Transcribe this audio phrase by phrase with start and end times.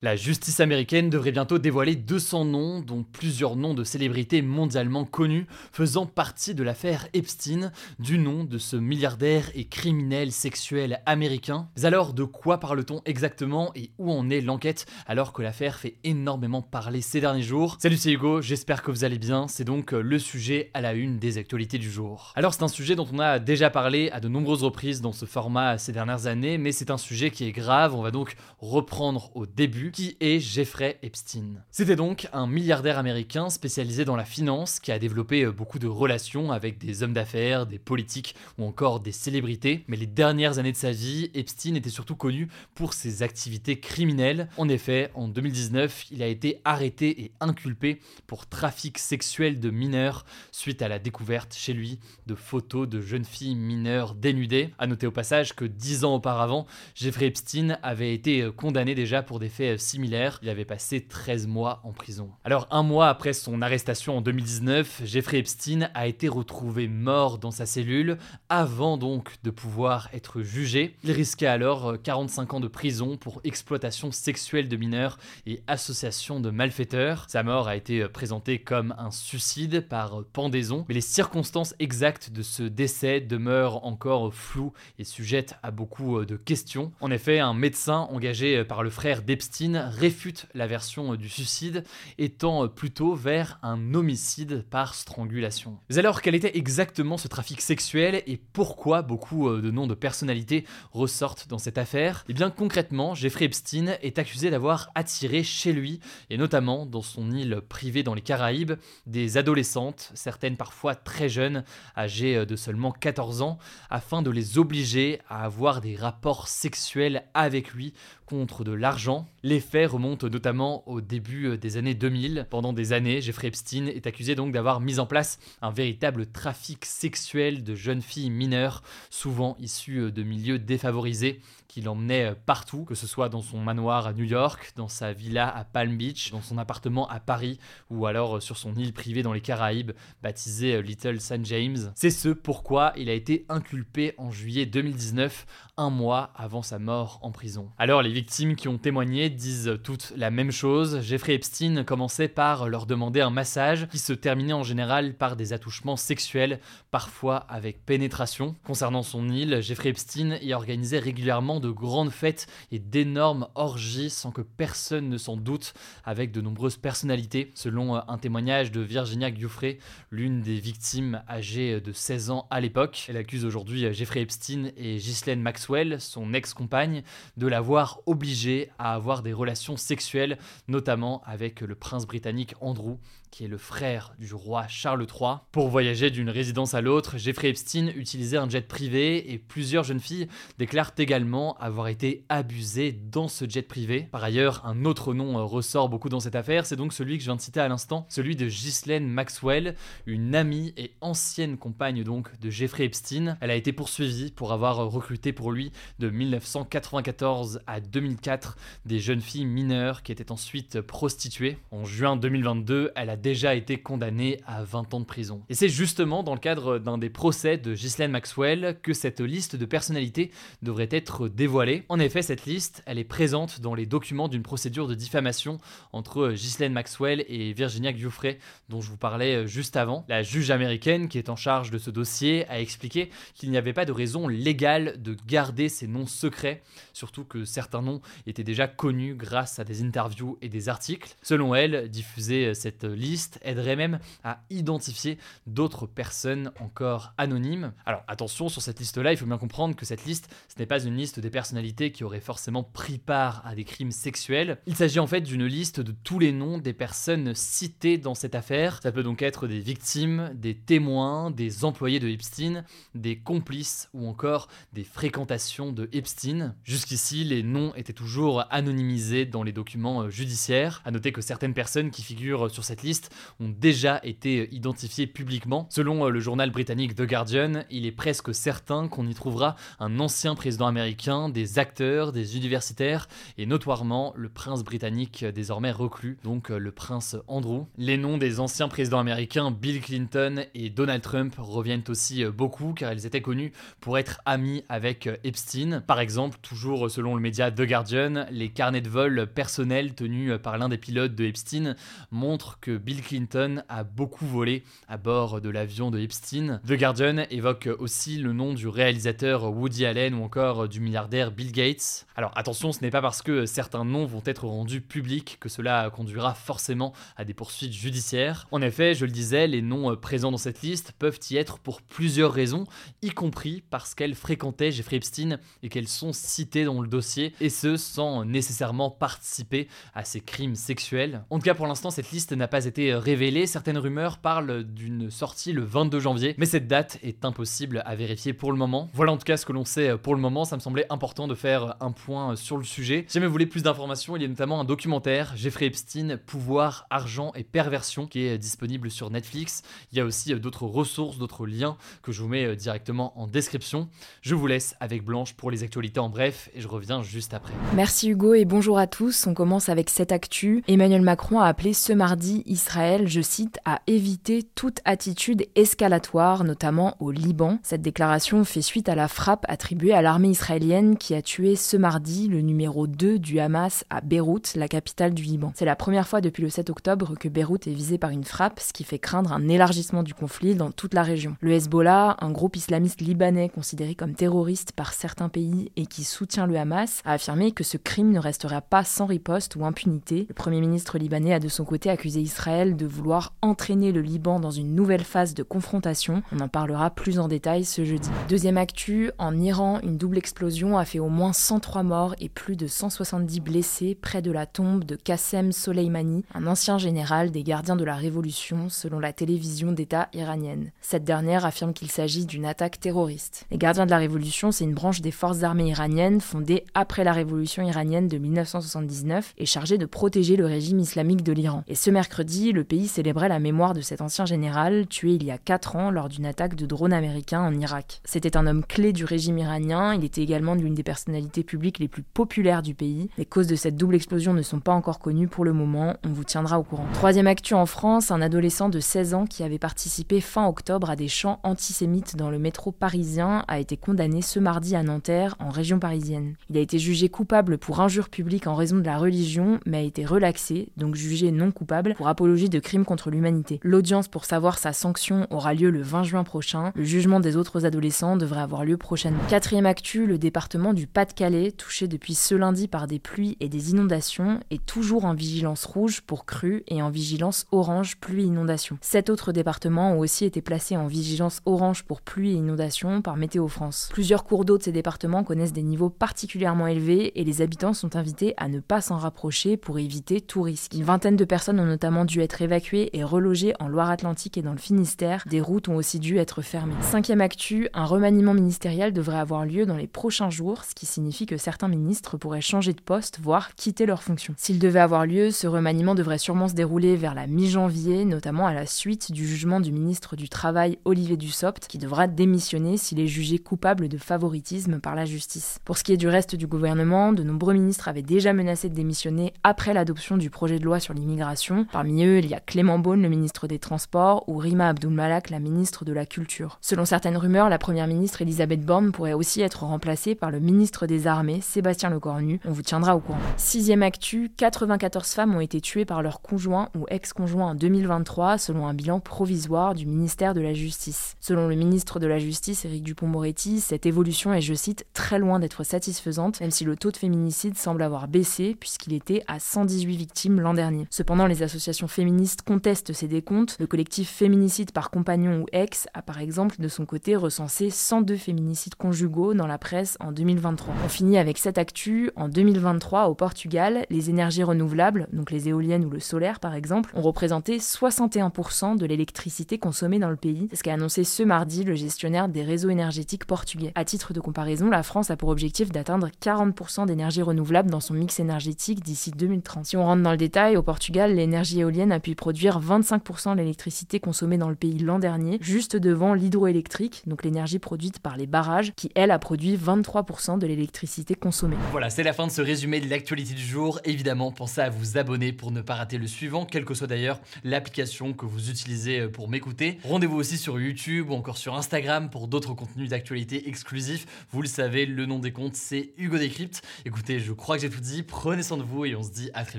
[0.00, 5.48] La justice américaine devrait bientôt dévoiler 200 noms, dont plusieurs noms de célébrités mondialement connues,
[5.72, 11.68] faisant partie de l'affaire Epstein, du nom de ce milliardaire et criminel sexuel américain.
[11.76, 15.96] Mais alors, de quoi parle-t-on exactement et où en est l'enquête alors que l'affaire fait
[16.04, 17.76] énormément parler ces derniers jours?
[17.80, 19.48] Salut, c'est Hugo, j'espère que vous allez bien.
[19.48, 22.32] C'est donc le sujet à la une des actualités du jour.
[22.36, 25.24] Alors, c'est un sujet dont on a déjà parlé à de nombreuses reprises dans ce
[25.24, 27.96] format ces dernières années, mais c'est un sujet qui est grave.
[27.96, 31.62] On va donc reprendre au début qui est Jeffrey Epstein.
[31.70, 35.86] C'était donc un milliardaire américain spécialisé dans la finance qui a développé euh, beaucoup de
[35.86, 39.84] relations avec des hommes d'affaires, des politiques ou encore des célébrités.
[39.88, 44.48] Mais les dernières années de sa vie, Epstein était surtout connu pour ses activités criminelles.
[44.56, 50.24] En effet, en 2019, il a été arrêté et inculpé pour trafic sexuel de mineurs
[50.52, 54.70] suite à la découverte chez lui de photos de jeunes filles mineures dénudées.
[54.78, 59.22] À noter au passage que dix ans auparavant, Jeffrey Epstein avait été euh, condamné déjà
[59.22, 62.30] pour des faits similaire, il avait passé 13 mois en prison.
[62.44, 67.50] Alors un mois après son arrestation en 2019, Jeffrey Epstein a été retrouvé mort dans
[67.50, 70.96] sa cellule avant donc de pouvoir être jugé.
[71.04, 76.50] Il risquait alors 45 ans de prison pour exploitation sexuelle de mineurs et association de
[76.50, 77.24] malfaiteurs.
[77.28, 82.42] Sa mort a été présentée comme un suicide par pendaison, mais les circonstances exactes de
[82.42, 86.92] ce décès demeurent encore floues et sujettes à beaucoup de questions.
[87.00, 91.84] En effet, un médecin engagé par le frère d'Epstein réfute la version du suicide,
[92.18, 95.78] étant plutôt vers un homicide par strangulation.
[95.88, 99.94] Mais alors, quel était exactement ce trafic sexuel et pourquoi beaucoup euh, de noms de
[99.94, 102.24] personnalités ressortent dans cette affaire?
[102.28, 107.30] Eh bien, concrètement, Jeffrey Epstein est accusé d'avoir attiré chez lui, et notamment dans son
[107.30, 108.74] île privée dans les Caraïbes,
[109.06, 111.64] des adolescentes, certaines parfois très jeunes,
[111.96, 113.58] âgées de seulement 14 ans,
[113.90, 117.94] afin de les obliger à avoir des rapports sexuels avec lui
[118.26, 119.26] contre de l'argent.
[119.60, 122.46] Faits remontent notamment au début euh, des années 2000.
[122.50, 126.84] Pendant des années, Jeffrey Epstein est accusé donc d'avoir mis en place un véritable trafic
[126.84, 132.84] sexuel de jeunes filles mineures, souvent issues euh, de milieux défavorisés, qu'il emmenait euh, partout,
[132.84, 136.30] que ce soit dans son manoir à New York, dans sa villa à Palm Beach,
[136.30, 137.58] dans son appartement à Paris,
[137.90, 139.92] ou alors sur son île privée dans les Caraïbes,
[140.22, 141.44] baptisée Little St.
[141.44, 141.92] James.
[141.94, 145.46] C'est ce pourquoi il a été inculpé en juillet 2019,
[145.76, 147.70] un mois avant sa mort en prison.
[147.78, 149.47] Alors les victimes qui ont témoigné disent
[149.82, 151.00] toutes la même chose.
[151.00, 155.52] Jeffrey Epstein commençait par leur demander un massage qui se terminait en général par des
[155.52, 156.60] attouchements sexuels,
[156.90, 158.56] parfois avec pénétration.
[158.64, 164.30] Concernant son île, Jeffrey Epstein y organisait régulièrement de grandes fêtes et d'énormes orgies sans
[164.30, 167.50] que personne ne s'en doute, avec de nombreuses personnalités.
[167.54, 169.76] Selon un témoignage de Virginia Giuffre,
[170.10, 174.96] l'une des victimes âgée de 16 ans à l'époque, elle accuse aujourd'hui Jeffrey Epstein et
[174.96, 177.02] Ghislaine Maxwell, son ex-compagne,
[177.36, 180.38] de l'avoir obligé à avoir des relations sexuelles,
[180.68, 182.98] notamment avec le prince britannique Andrew,
[183.30, 185.36] qui est le frère du roi Charles III.
[185.52, 190.00] Pour voyager d'une résidence à l'autre, Jeffrey Epstein utilisait un jet privé et plusieurs jeunes
[190.00, 190.28] filles
[190.58, 194.08] déclarent également avoir été abusées dans ce jet privé.
[194.10, 197.28] Par ailleurs, un autre nom ressort beaucoup dans cette affaire, c'est donc celui que je
[197.28, 199.74] viens de citer à l'instant, celui de Ghislaine Maxwell,
[200.06, 203.36] une amie et ancienne compagne donc de Jeffrey Epstein.
[203.40, 209.17] Elle a été poursuivie pour avoir recruté pour lui de 1994 à 2004 des jeunes
[209.20, 211.58] filles mineures qui étaient ensuite prostituées.
[211.70, 215.42] En juin 2022, elle a déjà été condamnée à 20 ans de prison.
[215.48, 219.56] Et c'est justement dans le cadre d'un des procès de Ghislaine Maxwell que cette liste
[219.56, 220.30] de personnalités
[220.62, 221.84] devrait être dévoilée.
[221.88, 225.58] En effet, cette liste, elle est présente dans les documents d'une procédure de diffamation
[225.92, 228.36] entre Ghislaine Maxwell et Virginia Giuffre,
[228.68, 230.04] dont je vous parlais juste avant.
[230.08, 233.72] La juge américaine qui est en charge de ce dossier a expliqué qu'il n'y avait
[233.72, 236.62] pas de raison légale de garder ces noms secrets,
[236.92, 241.14] surtout que certains noms étaient déjà connus grâce à des interviews et des articles.
[241.22, 247.72] Selon elle, diffuser cette liste aiderait même à identifier d'autres personnes encore anonymes.
[247.86, 250.82] Alors attention, sur cette liste-là, il faut bien comprendre que cette liste, ce n'est pas
[250.84, 254.58] une liste des personnalités qui auraient forcément pris part à des crimes sexuels.
[254.66, 258.34] Il s'agit en fait d'une liste de tous les noms des personnes citées dans cette
[258.34, 258.80] affaire.
[258.82, 262.64] Ça peut donc être des victimes, des témoins, des employés de Epstein,
[262.94, 266.54] des complices ou encore des fréquentations de Epstein.
[266.64, 270.82] Jusqu'ici, les noms étaient toujours anonymisés dans les documents euh, judiciaires.
[270.84, 275.68] À noter que certaines personnes qui figurent sur cette liste ont déjà été identifiées publiquement.
[275.70, 280.00] Selon euh, le journal britannique The Guardian, il est presque certain qu'on y trouvera un
[280.00, 286.50] ancien président américain, des acteurs, des universitaires et notoirement le prince britannique désormais reclus, donc
[286.50, 287.66] euh, le prince Andrew.
[287.76, 292.92] Les noms des anciens présidents américains Bill Clinton et Donald Trump reviennent aussi beaucoup car
[292.92, 295.82] ils étaient connus pour être amis avec Epstein.
[295.86, 300.58] Par exemple, toujours selon le média The Guardian, les carnets de vol personnels tenus par
[300.58, 301.76] l'un des pilotes de Epstein
[302.10, 306.60] montrent que Bill Clinton a beaucoup volé à bord de l'avion de Epstein.
[306.66, 311.52] The Guardian évoque aussi le nom du réalisateur Woody Allen ou encore du milliardaire Bill
[311.52, 312.06] Gates.
[312.16, 315.90] Alors attention, ce n'est pas parce que certains noms vont être rendus publics que cela
[315.90, 318.46] conduira forcément à des poursuites judiciaires.
[318.50, 321.82] En effet, je le disais, les noms présents dans cette liste peuvent y être pour
[321.82, 322.64] plusieurs raisons,
[323.02, 327.50] y compris parce qu'elles fréquentaient Jeffrey Epstein et qu'elles sont citées dans le dossier, et
[327.50, 331.24] ce sans nécessairement participer à ces crimes sexuels.
[331.30, 333.46] En tout cas, pour l'instant, cette liste n'a pas été révélée.
[333.46, 338.32] Certaines rumeurs parlent d'une sortie le 22 janvier, mais cette date est impossible à vérifier
[338.32, 338.88] pour le moment.
[338.94, 340.44] Voilà en tout cas ce que l'on sait pour le moment.
[340.44, 343.04] Ça me semblait important de faire un point sur le sujet.
[343.08, 346.86] Si jamais vous voulez plus d'informations, il y a notamment un documentaire, Jeffrey Epstein, Pouvoir,
[346.90, 349.62] Argent et Perversion, qui est disponible sur Netflix.
[349.92, 353.88] Il y a aussi d'autres ressources, d'autres liens que je vous mets directement en description.
[354.22, 357.54] Je vous laisse avec Blanche pour les actualités en bref et je reviens juste après.
[357.74, 359.26] Merci Hugo et bonjour à tous.
[359.26, 360.62] On commence avec cette actu.
[360.68, 366.96] Emmanuel Macron a appelé ce mardi Israël, je cite, à éviter toute attitude escalatoire, notamment
[367.00, 367.58] au Liban.
[367.62, 371.76] Cette déclaration fait suite à la frappe attribuée à l'armée israélienne qui a tué ce
[371.76, 375.52] mardi le numéro 2 du Hamas à Beyrouth, la capitale du Liban.
[375.54, 378.60] C'est la première fois depuis le 7 octobre que Beyrouth est visée par une frappe,
[378.60, 381.36] ce qui fait craindre un élargissement du conflit dans toute la région.
[381.40, 386.46] Le Hezbollah, un groupe islamiste libanais considéré comme terroriste par certains pays et qui soutient
[386.46, 388.18] le Hamas, a affirmé que ce crime ne
[388.60, 390.26] pas sans riposte ou impunité.
[390.28, 394.40] Le Premier ministre libanais a de son côté accusé Israël de vouloir entraîner le Liban
[394.40, 396.22] dans une nouvelle phase de confrontation.
[396.32, 398.08] On en parlera plus en détail ce jeudi.
[398.28, 402.56] Deuxième actu, en Iran, une double explosion a fait au moins 103 morts et plus
[402.56, 407.76] de 170 blessés près de la tombe de Qassem Soleimani, un ancien général des gardiens
[407.76, 410.70] de la révolution selon la télévision d'État iranienne.
[410.80, 413.46] Cette dernière affirme qu'il s'agit d'une attaque terroriste.
[413.50, 417.12] Les gardiens de la révolution, c'est une branche des forces armées iraniennes fondée après la
[417.12, 421.64] révolution iranienne de 1979 et chargée de protéger le régime islamique de l'Iran.
[421.68, 425.30] Et ce mercredi, le pays célébrait la mémoire de cet ancien général tué il y
[425.30, 428.00] a 4 ans lors d'une attaque de drones américains en Irak.
[428.04, 431.88] C'était un homme clé du régime iranien, il était également l'une des personnalités publiques les
[431.88, 433.10] plus populaires du pays.
[433.18, 436.10] Les causes de cette double explosion ne sont pas encore connues pour le moment, on
[436.10, 436.86] vous tiendra au courant.
[436.94, 440.96] Troisième actu en France, un adolescent de 16 ans qui avait participé fin octobre à
[440.96, 445.50] des chants antisémites dans le métro parisien a été condamné ce mardi à Nanterre, en
[445.50, 446.34] région parisienne.
[446.50, 449.82] Il a été jugé coupable pour injure publique en raison de la religion, mais a
[449.82, 453.60] été relaxé, donc jugé non coupable, pour apologie de crimes contre l'humanité.
[453.62, 456.72] L'audience pour savoir sa sanction aura lieu le 20 juin prochain.
[456.74, 459.22] Le jugement des autres adolescents devrait avoir lieu prochainement.
[459.28, 463.70] Quatrième actu, le département du Pas-de-Calais, touché depuis ce lundi par des pluies et des
[463.70, 468.78] inondations, est toujours en vigilance rouge pour crues et en vigilance orange pluie-inondation.
[468.80, 473.16] Sept autres départements ont aussi été placés en vigilance orange pour pluie et inondation par
[473.16, 473.88] Météo France.
[473.92, 477.96] Plusieurs cours d'eau de ces départements connaissent des niveaux particulièrement élevés et les habitants sont
[477.96, 480.74] invités à ne pas s'en rapprocher pour éviter tout risque.
[480.74, 484.52] Une vingtaine de personnes ont notamment dû être évacuées et relogées en Loire-Atlantique et dans
[484.52, 485.24] le Finistère.
[485.28, 486.74] Des routes ont aussi dû être fermées.
[486.80, 491.26] Cinquième actu, un remaniement ministériel devrait avoir lieu dans les prochains jours, ce qui signifie
[491.26, 494.34] que certains ministres pourraient changer de poste, voire quitter leur fonction.
[494.36, 498.54] S'il devait avoir lieu, ce remaniement devrait sûrement se dérouler vers la mi-janvier, notamment à
[498.54, 503.06] la suite du jugement du ministre du Travail Olivier Dussopt, qui devra démissionner s'il est
[503.06, 505.58] jugé coupable de favoritisme par la justice.
[505.64, 508.74] Pour ce qui est du reste du gouvernement, de nombreux ministres avaient déjà menacé de
[508.74, 511.66] démissionner après l'adoption du projet de loi sur l'immigration.
[511.70, 515.38] Parmi eux, il y a Clément Beaune, le ministre des Transports, ou Rima Abdul-Malak, la
[515.38, 516.58] ministre de la Culture.
[516.62, 520.86] Selon certaines rumeurs, la première ministre Elisabeth Borne pourrait aussi être remplacée par le ministre
[520.86, 522.40] des Armées, Sébastien Lecornu.
[522.46, 523.18] On vous tiendra au courant.
[523.36, 528.66] Sixième actu, 94 femmes ont été tuées par leur conjoint ou ex-conjoint en 2023, selon
[528.66, 531.14] un bilan provisoire du ministère de la Justice.
[531.20, 535.38] Selon le ministre de la Justice, Éric Dupont-Moretti, cette évolution est, je cite, très loin
[535.40, 539.96] d'être satisfaisante, même si le taux de féminicide semble avoir baissé puisqu'il était à 118
[539.96, 540.86] victimes l'an dernier.
[540.90, 543.56] Cependant, les associations féministes contestent ces décomptes.
[543.58, 548.16] Le collectif Féminicide par compagnon ou ex a par exemple de son côté recensé 102
[548.16, 550.74] féminicides conjugaux dans la presse en 2023.
[550.84, 552.10] On finit avec cette actu.
[552.16, 556.90] En 2023, au Portugal, les énergies renouvelables, donc les éoliennes ou le solaire par exemple,
[556.94, 560.48] ont représenté 61% de l'électricité consommée dans le pays.
[560.50, 563.72] C'est ce qu'a annoncé ce mardi le gestionnaire des réseaux énergétiques portugais.
[563.74, 567.94] À titre de comparaison, la France a pour objectif d'atteindre 40% d'énergie renouvelable dans son
[567.94, 569.64] mix énergétique d'ici 2030.
[569.64, 573.38] Si on rentre dans le détail, au Portugal, l'énergie éolienne a pu produire 25% de
[573.38, 578.26] l'électricité consommée dans le pays l'an dernier, juste devant l'hydroélectrique, donc l'énergie produite par les
[578.26, 581.56] barrages, qui elle a produit 23% de l'électricité consommée.
[581.70, 583.80] Voilà, c'est la fin de ce résumé de l'actualité du jour.
[583.84, 587.20] Évidemment, pensez à vous abonner pour ne pas rater le suivant, quelle que soit d'ailleurs
[587.42, 589.78] l'application que vous utilisez euh, pour m'écouter.
[589.82, 594.26] Rendez-vous aussi sur YouTube ou encore sur Instagram pour d'autres contenus d'actualité exclusifs.
[594.30, 596.60] Vous le savez, le nom des comptes, c'est Hugo Décrypte.
[596.84, 598.02] Écoutez, je crois que j'ai tout dit.
[598.02, 599.58] Prenez soin de vous et on se dit à très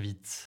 [0.00, 0.49] vite.